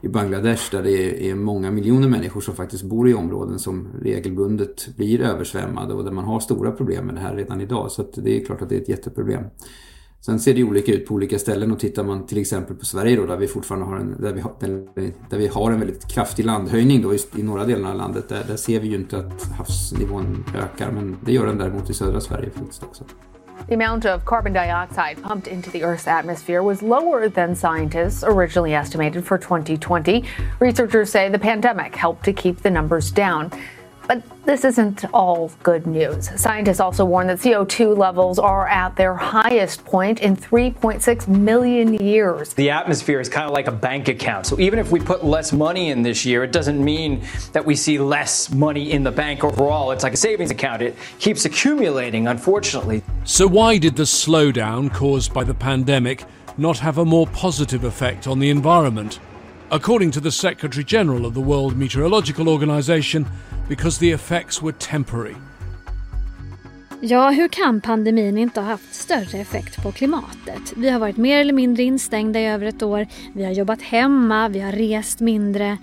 i 0.00 0.08
Bangladesh 0.08 0.70
där 0.70 0.82
det 0.82 0.90
är, 0.90 1.30
är 1.30 1.34
många 1.34 1.70
miljoner 1.70 2.08
människor 2.08 2.40
som 2.40 2.56
faktiskt 2.56 2.84
bor 2.84 3.08
i 3.08 3.14
områden 3.14 3.58
som 3.58 3.88
regelbundet 4.02 4.96
blir 4.96 5.20
översvämmade 5.20 5.94
och 5.94 6.04
där 6.04 6.12
man 6.12 6.24
har 6.24 6.40
stora 6.40 6.70
problem 6.70 7.06
med 7.06 7.14
det 7.14 7.20
här 7.20 7.36
redan 7.36 7.60
idag. 7.60 7.90
Så 7.92 8.06
det 8.14 8.40
är 8.40 8.44
klart 8.44 8.62
att 8.62 8.68
det 8.68 8.76
är 8.76 8.80
ett 8.80 8.88
jätteproblem. 8.88 9.44
Sen 10.26 10.40
ser 10.40 10.54
det 10.54 10.64
olika 10.64 10.92
ut 10.92 11.06
på 11.06 11.14
olika 11.14 11.38
ställen 11.38 11.72
och 11.72 11.78
tittar 11.78 12.04
man 12.04 12.26
till 12.26 12.38
exempel 12.38 12.76
på 12.76 12.84
Sverige 12.84 13.16
då, 13.16 13.26
där 13.26 13.36
vi 13.36 13.46
fortfarande 13.46 13.86
har 13.86 13.96
en, 13.96 14.16
där 14.20 14.32
vi 14.32 14.40
har, 14.40 14.52
där 15.30 15.38
vi 15.38 15.46
har 15.46 15.70
en 15.70 15.78
väldigt 15.78 16.08
kraftig 16.08 16.44
landhöjning 16.44 17.02
då, 17.02 17.14
i 17.14 17.42
norra 17.42 17.64
delarna 17.64 17.90
av 17.90 17.96
landet. 17.96 18.28
Där, 18.28 18.44
där 18.48 18.56
ser 18.56 18.80
vi 18.80 18.88
ju 18.88 18.94
inte 18.94 19.18
att 19.18 19.42
havsnivån 19.58 20.44
ökar 20.54 20.90
men 20.90 21.16
det 21.24 21.32
gör 21.32 21.46
den 21.46 21.58
däremot 21.58 21.90
i 21.90 21.94
södra 21.94 22.20
Sverige 22.20 22.50
faktiskt 22.50 22.82
också. 22.82 23.04
The 23.68 23.74
amount 23.74 24.04
of 24.04 24.24
carbon 24.24 24.52
dioxide 24.52 25.22
pumped 25.22 25.52
into 25.52 25.70
the 25.70 25.80
Earth's 25.80 26.18
atmosphere 26.18 26.62
was 26.62 26.82
lower 26.82 27.28
than 27.28 27.56
scientists 27.56 28.24
originally 28.24 28.74
estimated 28.74 29.24
for 29.24 29.38
2020. 29.38 30.24
Researchers 30.60 31.10
say 31.10 31.30
the 31.30 31.38
pandemic 31.38 31.96
helped 31.96 32.24
to 32.24 32.42
keep 32.42 32.62
the 32.62 32.70
numbers 32.70 33.12
down. 33.12 33.50
But 34.06 34.22
this 34.44 34.64
isn't 34.64 35.04
all 35.12 35.50
good 35.64 35.86
news. 35.86 36.30
Scientists 36.40 36.78
also 36.78 37.04
warn 37.04 37.26
that 37.26 37.38
CO2 37.38 37.96
levels 37.96 38.38
are 38.38 38.68
at 38.68 38.94
their 38.94 39.16
highest 39.16 39.84
point 39.84 40.20
in 40.20 40.36
3.6 40.36 41.26
million 41.26 41.94
years. 41.94 42.54
The 42.54 42.70
atmosphere 42.70 43.18
is 43.18 43.28
kind 43.28 43.46
of 43.46 43.52
like 43.52 43.66
a 43.66 43.72
bank 43.72 44.06
account. 44.08 44.46
So 44.46 44.60
even 44.60 44.78
if 44.78 44.92
we 44.92 45.00
put 45.00 45.24
less 45.24 45.52
money 45.52 45.90
in 45.90 46.02
this 46.02 46.24
year, 46.24 46.44
it 46.44 46.52
doesn't 46.52 46.82
mean 46.82 47.24
that 47.52 47.64
we 47.64 47.74
see 47.74 47.98
less 47.98 48.50
money 48.50 48.92
in 48.92 49.02
the 49.02 49.10
bank 49.10 49.42
overall. 49.42 49.90
It's 49.90 50.04
like 50.04 50.14
a 50.14 50.16
savings 50.16 50.52
account, 50.52 50.82
it 50.82 50.96
keeps 51.18 51.44
accumulating, 51.44 52.28
unfortunately. 52.28 53.02
So, 53.24 53.48
why 53.48 53.78
did 53.78 53.96
the 53.96 54.04
slowdown 54.04 54.92
caused 54.92 55.34
by 55.34 55.42
the 55.42 55.54
pandemic 55.54 56.24
not 56.56 56.78
have 56.78 56.98
a 56.98 57.04
more 57.04 57.26
positive 57.26 57.84
effect 57.84 58.26
on 58.28 58.38
the 58.38 58.50
environment? 58.50 59.18
According 59.70 60.12
to 60.12 60.20
the 60.20 60.30
Secretary 60.30 60.84
General 60.86 61.26
of 61.26 61.34
the 61.34 61.40
World 61.40 61.76
Meteorological 61.76 62.48
Organization, 62.48 63.26
because 63.68 63.98
the 63.98 64.12
effects 64.12 64.62
were 64.62 64.72
temporary. 64.72 65.34
Ja, 67.00 67.30
hur 67.30 67.48
kan 67.48 67.80
pandemin 67.80 68.38
inte 68.38 68.60
ha 68.60 68.68
haft 68.68 68.94
större 68.94 69.38
effekt 69.38 69.82
på 69.82 69.92
klimatet? 69.92 70.72
Vi 70.76 70.88
har 70.88 70.98
varit 70.98 71.16
mer 71.16 71.38
eller 71.38 71.52
mindre 71.52 71.82
instängda 71.82 72.40
i 72.40 72.46
över 72.46 72.66
ett 72.66 72.82
år, 72.82 73.06
vi 73.34 73.44
har 73.44 73.52
jobbat 73.52 73.82
hemma, 73.82 74.48
vi 74.48 74.60
har 74.60 74.72
rest 74.72 75.20
mindre. 75.20 75.78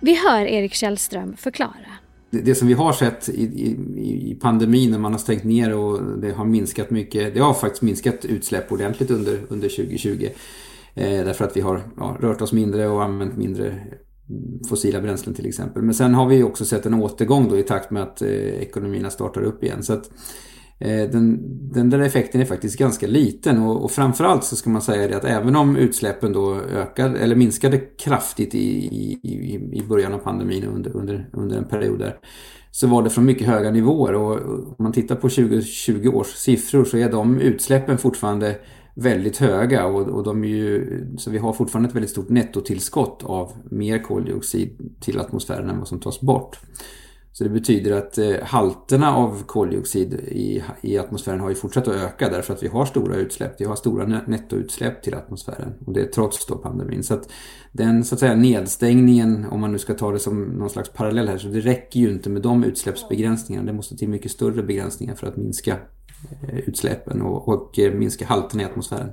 Vi 0.00 0.14
hör 0.14 0.44
Erik 0.44 0.74
Källström 0.74 1.36
förklara. 1.36 1.90
Det 2.30 2.54
som 2.54 2.68
vi 2.68 2.74
har 2.74 2.92
sett 2.92 3.28
i, 3.28 3.42
i, 3.42 4.30
i 4.30 4.36
pandemin 4.40 4.90
när 4.90 4.98
man 4.98 5.12
har 5.12 5.18
stängt 5.18 5.44
ner 5.44 5.74
och 5.74 6.02
det 6.02 6.32
har 6.32 6.44
minskat 6.44 6.90
mycket, 6.90 7.34
det 7.34 7.40
har 7.40 7.54
faktiskt 7.54 7.82
minskat 7.82 8.24
utsläpp 8.24 8.72
ordentligt 8.72 9.10
under, 9.10 9.40
under 9.48 9.68
2020. 9.68 10.28
Eh, 11.00 11.24
därför 11.24 11.44
att 11.44 11.56
vi 11.56 11.60
har 11.60 11.82
ja, 11.96 12.16
rört 12.20 12.42
oss 12.42 12.52
mindre 12.52 12.88
och 12.88 13.02
använt 13.02 13.36
mindre 13.36 13.80
fossila 14.68 15.00
bränslen 15.00 15.34
till 15.34 15.46
exempel. 15.46 15.82
Men 15.82 15.94
sen 15.94 16.14
har 16.14 16.26
vi 16.26 16.42
också 16.42 16.64
sett 16.64 16.86
en 16.86 16.94
återgång 16.94 17.48
då 17.48 17.58
i 17.58 17.62
takt 17.62 17.90
med 17.90 18.02
att 18.02 18.22
eh, 18.22 18.28
ekonomierna 18.62 19.10
startar 19.10 19.42
upp 19.42 19.64
igen. 19.64 19.82
Så 19.82 19.92
att 19.92 20.10
eh, 20.78 21.10
den, 21.10 21.38
den 21.72 21.90
där 21.90 22.00
effekten 22.00 22.40
är 22.40 22.44
faktiskt 22.44 22.78
ganska 22.78 23.06
liten 23.06 23.62
och, 23.62 23.84
och 23.84 23.90
framförallt 23.90 24.44
så 24.44 24.56
ska 24.56 24.70
man 24.70 24.82
säga 24.82 25.08
det 25.08 25.16
att 25.16 25.24
även 25.24 25.56
om 25.56 25.76
utsläppen 25.76 26.32
då 26.32 26.54
ökade 26.54 27.18
eller 27.18 27.36
minskade 27.36 27.78
kraftigt 27.78 28.54
i, 28.54 28.58
i, 28.58 29.70
i 29.72 29.82
början 29.88 30.14
av 30.14 30.18
pandemin 30.18 30.64
under, 30.64 30.96
under, 30.96 31.30
under 31.32 31.56
en 31.56 31.68
period 31.68 31.98
där 31.98 32.16
så 32.70 32.86
var 32.86 33.02
det 33.02 33.10
från 33.10 33.24
mycket 33.24 33.46
höga 33.46 33.70
nivåer 33.70 34.14
och 34.14 34.32
om 34.68 34.76
man 34.78 34.92
tittar 34.92 35.14
på 35.14 35.28
2020 35.28 36.08
års 36.08 36.26
siffror 36.26 36.84
så 36.84 36.96
är 36.96 37.10
de 37.10 37.40
utsläppen 37.40 37.98
fortfarande 37.98 38.56
väldigt 39.00 39.36
höga 39.36 39.86
och, 39.86 40.08
och 40.08 40.24
de 40.24 40.44
är 40.44 40.48
ju, 40.48 41.06
så 41.18 41.30
vi 41.30 41.38
har 41.38 41.52
fortfarande 41.52 41.88
ett 41.88 41.94
väldigt 41.94 42.10
stort 42.10 42.28
nettotillskott 42.28 43.22
av 43.24 43.52
mer 43.70 44.02
koldioxid 44.02 44.96
till 45.00 45.20
atmosfären 45.20 45.70
än 45.70 45.78
vad 45.78 45.88
som 45.88 46.00
tas 46.00 46.20
bort. 46.20 46.58
Så 47.32 47.44
det 47.44 47.50
betyder 47.50 47.92
att 47.92 48.18
eh, 48.18 48.34
halterna 48.42 49.16
av 49.16 49.42
koldioxid 49.46 50.14
i, 50.14 50.62
i 50.80 50.98
atmosfären 50.98 51.40
har 51.40 51.48
ju 51.48 51.54
fortsatt 51.54 51.88
att 51.88 51.94
öka 51.94 52.28
därför 52.28 52.54
att 52.54 52.62
vi 52.62 52.68
har 52.68 52.84
stora 52.84 53.16
utsläpp. 53.16 53.60
Vi 53.60 53.64
har 53.64 53.76
stora 53.76 54.06
nettoutsläpp 54.26 55.02
till 55.02 55.14
atmosfären 55.14 55.72
och 55.86 55.92
det 55.92 56.00
är 56.00 56.06
trots 56.06 56.46
då 56.46 56.56
pandemin. 56.56 57.02
Så 57.02 57.14
att 57.14 57.30
den 57.72 58.04
så 58.04 58.14
att 58.14 58.18
säga 58.18 58.34
nedstängningen, 58.34 59.46
om 59.50 59.60
man 59.60 59.72
nu 59.72 59.78
ska 59.78 59.94
ta 59.94 60.12
det 60.12 60.18
som 60.18 60.42
någon 60.42 60.70
slags 60.70 60.90
parallell 60.92 61.28
här, 61.28 61.38
så 61.38 61.48
det 61.48 61.60
räcker 61.60 62.00
ju 62.00 62.10
inte 62.10 62.30
med 62.30 62.42
de 62.42 62.64
utsläppsbegränsningarna. 62.64 63.66
Det 63.66 63.72
måste 63.72 63.96
till 63.96 64.08
mycket 64.08 64.30
större 64.30 64.62
begränsningar 64.62 65.14
för 65.14 65.26
att 65.26 65.36
minska 65.36 65.76
utsläppen 66.52 67.22
och, 67.22 67.48
och 67.48 67.78
eh, 67.78 67.92
minska 67.92 68.26
halten 68.26 68.60
i 68.60 68.64
atmosfären. 68.64 69.10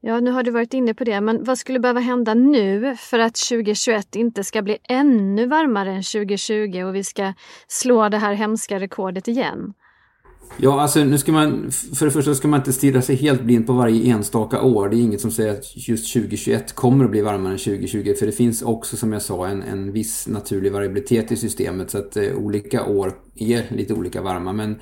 Ja, 0.00 0.20
nu 0.20 0.30
har 0.30 0.42
du 0.42 0.50
varit 0.50 0.74
inne 0.74 0.94
på 0.94 1.04
det, 1.04 1.20
men 1.20 1.44
vad 1.44 1.58
skulle 1.58 1.80
behöva 1.80 2.00
hända 2.00 2.34
nu 2.34 2.96
för 2.98 3.18
att 3.18 3.34
2021 3.34 4.16
inte 4.16 4.44
ska 4.44 4.62
bli 4.62 4.78
ännu 4.88 5.46
varmare 5.46 5.90
än 5.90 6.02
2020 6.02 6.82
och 6.82 6.94
vi 6.94 7.04
ska 7.04 7.32
slå 7.68 8.08
det 8.08 8.18
här 8.18 8.32
hemska 8.32 8.80
rekordet 8.80 9.28
igen? 9.28 9.74
Ja, 10.56 10.80
alltså 10.80 11.04
nu 11.04 11.18
ska 11.18 11.32
man, 11.32 11.70
för 11.70 12.06
det 12.06 12.12
första 12.12 12.34
ska 12.34 12.48
man 12.48 12.60
inte 12.60 12.72
stirra 12.72 13.02
sig 13.02 13.16
helt 13.16 13.42
blind 13.42 13.66
på 13.66 13.72
varje 13.72 14.12
enstaka 14.12 14.62
år. 14.62 14.88
Det 14.88 14.96
är 14.96 15.00
inget 15.00 15.20
som 15.20 15.30
säger 15.30 15.52
att 15.52 15.88
just 15.88 16.12
2021 16.12 16.72
kommer 16.72 17.04
att 17.04 17.10
bli 17.10 17.20
varmare 17.20 17.52
än 17.52 17.58
2020. 17.58 18.14
För 18.18 18.26
det 18.26 18.32
finns 18.32 18.62
också, 18.62 18.96
som 18.96 19.12
jag 19.12 19.22
sa, 19.22 19.46
en, 19.46 19.62
en 19.62 19.92
viss 19.92 20.26
naturlig 20.26 20.72
variabilitet 20.72 21.32
i 21.32 21.36
systemet. 21.36 21.90
Så 21.90 21.98
att 21.98 22.16
eh, 22.16 22.36
olika 22.36 22.84
år 22.86 23.12
är 23.34 23.74
lite 23.74 23.94
olika 23.94 24.22
varma. 24.22 24.52
Men 24.52 24.80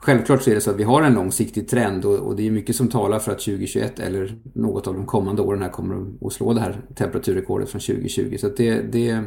Självklart 0.00 0.42
så 0.42 0.50
är 0.50 0.54
det 0.54 0.60
så 0.60 0.70
att 0.70 0.76
vi 0.76 0.82
har 0.82 1.02
en 1.02 1.14
långsiktig 1.14 1.68
trend 1.68 2.04
och, 2.04 2.18
och, 2.18 2.36
det 2.36 2.46
är 2.46 2.50
mycket 2.50 2.76
som 2.76 2.88
talar 2.88 3.18
för 3.18 3.32
att 3.32 3.38
2021 3.38 3.98
eller 3.98 4.38
något 4.54 4.86
av 4.86 4.94
de 4.94 5.06
kommande 5.06 5.42
åren 5.42 5.62
här 5.62 5.70
kommer 5.70 6.06
att 6.26 6.32
slå 6.32 6.52
det 6.52 6.60
här 6.60 6.80
temperaturrekordet 6.94 7.68
från 7.68 7.80
2020. 7.80 8.36
Så 8.40 8.48
det, 8.48 8.80
det, 8.80 9.22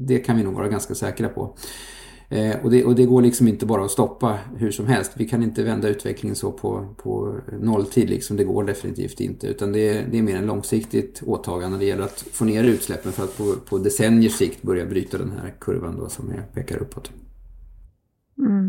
det 0.00 0.18
kan 0.18 0.36
vi 0.36 0.42
nog 0.42 0.54
vara 0.54 0.68
ganska 0.68 0.94
säkra 0.94 1.28
på. 1.28 1.56
Eh, 2.28 2.56
och, 2.64 2.70
det, 2.70 2.84
och, 2.84 2.94
det, 2.94 3.06
går 3.06 3.22
liksom 3.22 3.48
inte 3.48 3.66
bara 3.66 3.84
att 3.84 3.90
stoppa 3.90 4.38
hur 4.56 4.70
som 4.70 4.86
helst. 4.86 5.12
Vi 5.14 5.28
kan 5.28 5.42
inte 5.42 5.62
vända 5.62 5.88
utvecklingen 5.88 6.36
så 6.36 6.52
på, 6.52 6.94
på 7.02 7.40
nolltid. 7.60 8.10
Liksom. 8.10 8.36
Det 8.36 8.44
går 8.44 8.64
definitivt 8.64 9.20
inte. 9.20 9.46
Utan 9.46 9.72
det, 9.72 10.04
det 10.10 10.18
är 10.18 10.22
mer 10.22 10.36
en 10.36 10.46
långsiktigt 10.46 11.22
åtagande. 11.26 11.78
Det 11.78 11.84
gäller 11.84 12.04
att 12.04 12.20
få 12.32 12.44
ner 12.44 12.64
utsläppen 12.64 13.12
för 13.12 13.24
att 13.24 13.36
på, 13.38 13.54
på 13.68 13.78
decenniers 13.78 14.32
sikt 14.32 14.62
börja 14.62 14.86
bryta 14.86 15.18
den 15.18 15.30
här 15.30 15.54
kurvan 15.60 15.96
då, 15.98 16.08
som 16.08 16.32
pekar 16.54 16.76
uppåt. 16.76 17.10
Mm. 18.38 18.65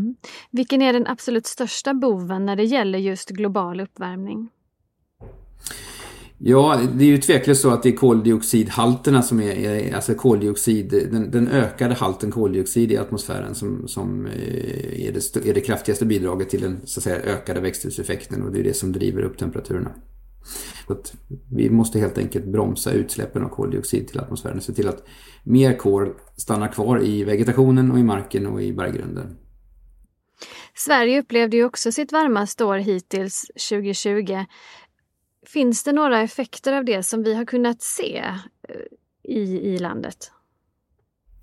Vilken 0.50 0.82
är 0.82 0.92
den 0.92 1.06
absolut 1.06 1.46
största 1.46 1.94
boven 1.94 2.46
när 2.46 2.56
det 2.56 2.64
gäller 2.64 2.98
just 2.98 3.28
global 3.28 3.80
uppvärmning? 3.80 4.48
Ja, 6.40 6.80
det 6.94 7.04
är 7.04 7.08
ju 7.08 7.18
tveklöst 7.18 7.62
så 7.62 7.70
att 7.70 7.82
det 7.82 7.88
är 7.88 7.96
koldioxidhalterna 7.96 9.22
som 9.22 9.40
är, 9.40 9.94
alltså 9.94 10.14
koldioxid, 10.14 11.08
den, 11.10 11.30
den 11.30 11.48
ökade 11.48 11.94
halten 11.94 12.30
koldioxid 12.30 12.92
i 12.92 12.96
atmosfären 12.96 13.54
som, 13.54 13.88
som 13.88 14.26
eh, 14.26 15.06
är, 15.06 15.12
det, 15.12 15.48
är 15.48 15.54
det 15.54 15.60
kraftigaste 15.60 16.06
bidraget 16.06 16.50
till 16.50 16.60
den 16.60 16.80
så 16.84 17.00
att 17.00 17.04
säga, 17.04 17.16
ökade 17.16 17.60
växthuseffekten 17.60 18.42
och 18.42 18.52
det 18.52 18.60
är 18.60 18.64
det 18.64 18.76
som 18.76 18.92
driver 18.92 19.22
upp 19.22 19.38
temperaturerna. 19.38 19.90
Att 20.86 21.14
vi 21.50 21.70
måste 21.70 21.98
helt 21.98 22.18
enkelt 22.18 22.44
bromsa 22.44 22.92
utsläppen 22.92 23.44
av 23.44 23.48
koldioxid 23.48 24.08
till 24.08 24.20
atmosfären 24.20 24.56
och 24.56 24.62
se 24.62 24.72
till 24.72 24.88
att 24.88 25.04
mer 25.44 25.78
kol 25.78 26.14
stannar 26.36 26.72
kvar 26.72 27.04
i 27.04 27.24
vegetationen 27.24 27.90
och 27.90 27.98
i 27.98 28.02
marken 28.02 28.46
och 28.46 28.62
i 28.62 28.72
berggrunden. 28.72 29.36
Sverige 30.78 31.20
upplevde 31.20 31.56
ju 31.56 31.64
också 31.64 31.92
sitt 31.92 32.12
varmaste 32.12 32.64
år 32.64 32.78
hittills 32.78 33.46
2020. 33.68 34.44
Finns 35.46 35.84
det 35.84 35.92
några 35.92 36.20
effekter 36.20 36.72
av 36.72 36.84
det 36.84 37.02
som 37.02 37.22
vi 37.22 37.34
har 37.34 37.44
kunnat 37.44 37.82
se 37.82 38.24
eh, 38.68 38.74
i, 39.22 39.40
i 39.40 39.78
landet? 39.78 40.30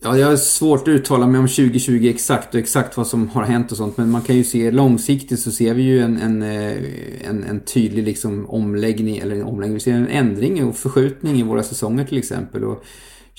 Ja, 0.01 0.18
jag 0.18 0.27
har 0.27 0.36
svårt 0.36 0.82
att 0.82 0.88
uttala 0.88 1.27
mig 1.27 1.39
om 1.39 1.48
2020 1.48 2.08
exakt 2.10 2.54
och 2.54 2.60
exakt 2.60 2.98
vad 2.98 3.08
som 3.08 3.30
har 3.30 3.44
hänt 3.44 3.72
och 3.72 3.77
sånt. 3.77 3.98
Men 3.98 4.12
man 4.12 4.22
kan 4.22 4.36
ju 4.36 4.44
se 4.44 4.72
långsiktigt 4.72 5.39
så 5.39 5.51
ser 5.51 5.74
vi 5.74 5.84
ju 5.84 6.00
en, 6.00 6.18
en, 6.18 6.42
eh, 6.42 7.30
en, 7.30 7.44
en 7.44 7.60
tydlig 7.60 8.04
liksom 8.04 8.50
omläggning, 8.50 9.18
eller 9.18 9.36
en 9.36 9.44
omläggning, 9.44 9.74
vi 9.74 9.80
ser 9.80 9.94
en 9.94 10.08
ändring 10.08 10.63
och 10.63 10.75
förskjutning 10.75 11.39
i 11.39 11.44
våra 11.44 11.63
säsonger 11.63 12.06
till 12.06 12.18
exempel. 12.18 12.63
Och 12.63 12.86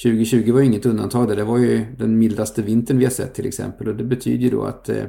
2020 0.03 0.53
var 0.53 0.61
ju 0.61 0.67
inget 0.67 0.87
undantag 0.87 1.29
där. 1.29 1.37
Det 1.37 1.45
var 1.45 1.59
ju 1.59 1.87
den 1.99 2.19
mildaste 2.19 2.62
vintern 2.62 2.99
vi 2.99 3.05
har 3.05 3.12
sett 3.12 3.35
till 3.35 3.47
exempel. 3.47 3.88
Och 3.88 3.97
det 3.97 4.05
betyder 4.05 4.45
ju 4.45 4.50
då 4.50 4.62
att 4.62 4.88
eh, 4.88 5.05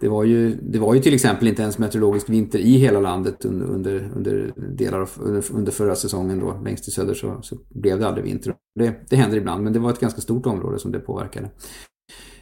det 0.00 0.08
var, 0.08 0.24
ju, 0.24 0.56
det 0.62 0.78
var 0.78 0.94
ju 0.94 1.00
till 1.00 1.14
exempel 1.14 1.48
inte 1.48 1.62
ens 1.62 1.78
meteorologisk 1.78 2.30
vinter 2.30 2.58
i 2.58 2.78
hela 2.78 3.00
landet 3.00 3.44
under, 3.44 3.66
under, 3.66 4.10
under 4.16 4.52
delar 4.76 5.00
av, 5.00 5.10
under, 5.20 5.44
under 5.52 5.72
förra 5.72 5.94
säsongen 5.94 6.38
då, 6.38 6.60
längst 6.64 6.88
i 6.88 6.90
söder 6.90 7.14
så, 7.14 7.38
så 7.42 7.56
blev 7.68 7.98
det 7.98 8.08
aldrig 8.08 8.24
vinter. 8.24 8.54
Det, 8.74 8.94
det 9.10 9.16
händer 9.16 9.36
ibland 9.36 9.64
men 9.64 9.72
det 9.72 9.78
var 9.78 9.90
ett 9.90 10.00
ganska 10.00 10.20
stort 10.20 10.46
område 10.46 10.78
som 10.78 10.92
det 10.92 11.00
påverkade. 11.00 11.50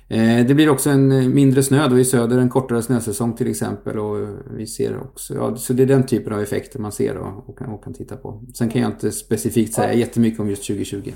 Eh, 0.08 0.46
det 0.46 0.54
blir 0.54 0.68
också 0.68 0.90
en 0.90 1.34
mindre 1.34 1.62
snö 1.62 1.88
då 1.88 1.98
i 1.98 2.04
söder, 2.04 2.38
en 2.38 2.48
kortare 2.48 2.82
snösäsong 2.82 3.36
till 3.36 3.50
exempel 3.50 3.98
och 3.98 4.28
vi 4.50 4.66
ser 4.66 5.00
också, 5.00 5.34
ja, 5.34 5.56
så 5.56 5.72
det 5.72 5.82
är 5.82 5.86
den 5.86 6.06
typen 6.06 6.32
av 6.32 6.40
effekter 6.40 6.78
man 6.78 6.92
ser 6.92 7.14
då 7.14 7.44
och 7.46 7.58
kan, 7.58 7.68
och 7.68 7.84
kan 7.84 7.94
titta 7.94 8.16
på. 8.16 8.44
Sen 8.54 8.68
kan 8.68 8.82
jag 8.82 8.90
inte 8.90 9.12
specifikt 9.12 9.75
säga 9.75 9.94
jättemycket 9.94 10.40
om 10.40 10.50
just 10.50 10.66
2020. 10.66 11.12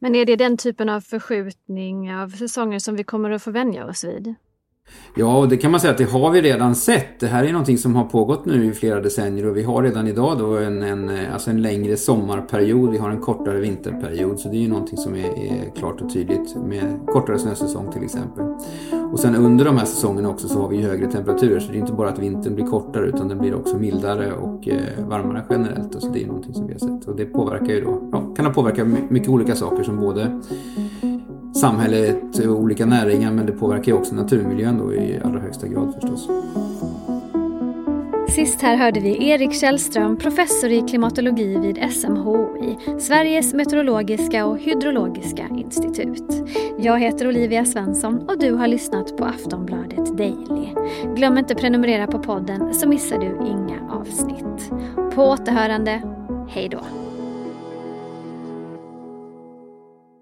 Men 0.00 0.14
är 0.14 0.26
det 0.26 0.36
den 0.36 0.56
typen 0.56 0.88
av 0.88 1.00
förskjutning 1.00 2.14
av 2.14 2.28
säsonger 2.28 2.78
som 2.78 2.96
vi 2.96 3.04
kommer 3.04 3.30
att 3.30 3.42
få 3.42 3.50
vänja 3.50 3.86
oss 3.86 4.04
vid? 4.04 4.34
Ja, 5.20 5.38
och 5.38 5.48
det 5.48 5.56
kan 5.56 5.70
man 5.70 5.80
säga 5.80 5.90
att 5.90 5.98
det 5.98 6.04
har 6.04 6.30
vi 6.30 6.42
redan 6.42 6.74
sett. 6.74 7.20
Det 7.20 7.26
här 7.26 7.44
är 7.44 7.52
någonting 7.52 7.78
som 7.78 7.96
har 7.96 8.04
pågått 8.04 8.46
nu 8.46 8.64
i 8.64 8.72
flera 8.72 9.00
decennier 9.00 9.46
och 9.46 9.56
vi 9.56 9.62
har 9.62 9.82
redan 9.82 10.06
idag 10.06 10.38
då 10.38 10.56
en, 10.56 10.82
en, 10.82 11.10
alltså 11.32 11.50
en 11.50 11.62
längre 11.62 11.96
sommarperiod. 11.96 12.90
Vi 12.90 12.98
har 12.98 13.10
en 13.10 13.20
kortare 13.20 13.60
vinterperiod 13.60 14.40
så 14.40 14.48
det 14.48 14.56
är 14.56 14.60
ju 14.60 14.68
någonting 14.68 14.98
som 14.98 15.14
är, 15.14 15.18
är 15.18 15.72
klart 15.76 16.00
och 16.00 16.12
tydligt 16.12 16.56
med 16.56 17.00
kortare 17.06 17.38
snösäsong 17.38 17.92
till 17.92 18.02
exempel. 18.02 18.44
Och 19.12 19.20
sen 19.20 19.36
under 19.36 19.64
de 19.64 19.76
här 19.76 19.84
säsongerna 19.84 20.28
också 20.28 20.48
så 20.48 20.60
har 20.60 20.68
vi 20.68 20.82
högre 20.82 21.10
temperaturer 21.10 21.60
så 21.60 21.72
det 21.72 21.78
är 21.78 21.80
inte 21.80 21.92
bara 21.92 22.08
att 22.08 22.18
vintern 22.18 22.54
blir 22.54 22.66
kortare 22.66 23.06
utan 23.06 23.28
den 23.28 23.38
blir 23.38 23.54
också 23.54 23.76
mildare 23.76 24.32
och 24.32 24.68
eh, 24.68 25.06
varmare 25.08 25.44
generellt. 25.50 25.94
Och 25.94 26.02
så 26.02 26.08
det 26.08 26.22
är 26.22 26.26
någonting 26.26 26.54
som 26.54 26.66
vi 26.66 26.72
har 26.72 26.80
sett 26.80 27.08
och 27.08 27.16
det 27.16 27.24
påverkar 27.24 27.74
ju 27.74 27.80
då, 27.80 28.08
ja, 28.12 28.34
kan 28.36 28.46
ha 28.46 28.52
påverkat 28.52 28.86
mycket 29.08 29.28
olika 29.28 29.56
saker 29.56 29.82
som 29.82 29.96
både 30.00 30.40
samhället 31.60 32.38
och 32.38 32.60
olika 32.60 32.86
näringar 32.86 33.32
men 33.32 33.46
det 33.46 33.52
påverkar 33.52 33.92
ju 33.92 33.92
också 33.92 34.14
naturmiljön 34.14 34.78
då 34.78 34.94
i 34.94 35.20
allra 35.24 35.40
högsta 35.40 35.66
grad 35.66 35.94
förstås. 35.94 36.28
Sist 38.28 38.62
här 38.62 38.76
hörde 38.76 39.00
vi 39.00 39.28
Erik 39.28 39.54
Källström, 39.54 40.16
professor 40.16 40.70
i 40.70 40.80
klimatologi 40.88 41.58
vid 41.58 41.92
SMHI, 41.92 42.98
Sveriges 43.00 43.54
meteorologiska 43.54 44.46
och 44.46 44.58
hydrologiska 44.58 45.48
institut. 45.50 46.24
Jag 46.78 47.00
heter 47.00 47.28
Olivia 47.28 47.64
Svensson 47.64 48.28
och 48.28 48.38
du 48.38 48.52
har 48.52 48.66
lyssnat 48.66 49.16
på 49.16 49.24
Aftonbladet 49.24 50.18
Daily. 50.18 50.68
Glöm 51.16 51.38
inte 51.38 51.54
prenumerera 51.54 52.06
på 52.06 52.18
podden 52.18 52.74
så 52.74 52.88
missar 52.88 53.18
du 53.18 53.46
inga 53.46 53.90
avsnitt. 53.90 54.70
På 55.14 55.22
återhörande, 55.22 56.02
hej 56.48 56.68
då. 56.68 57.07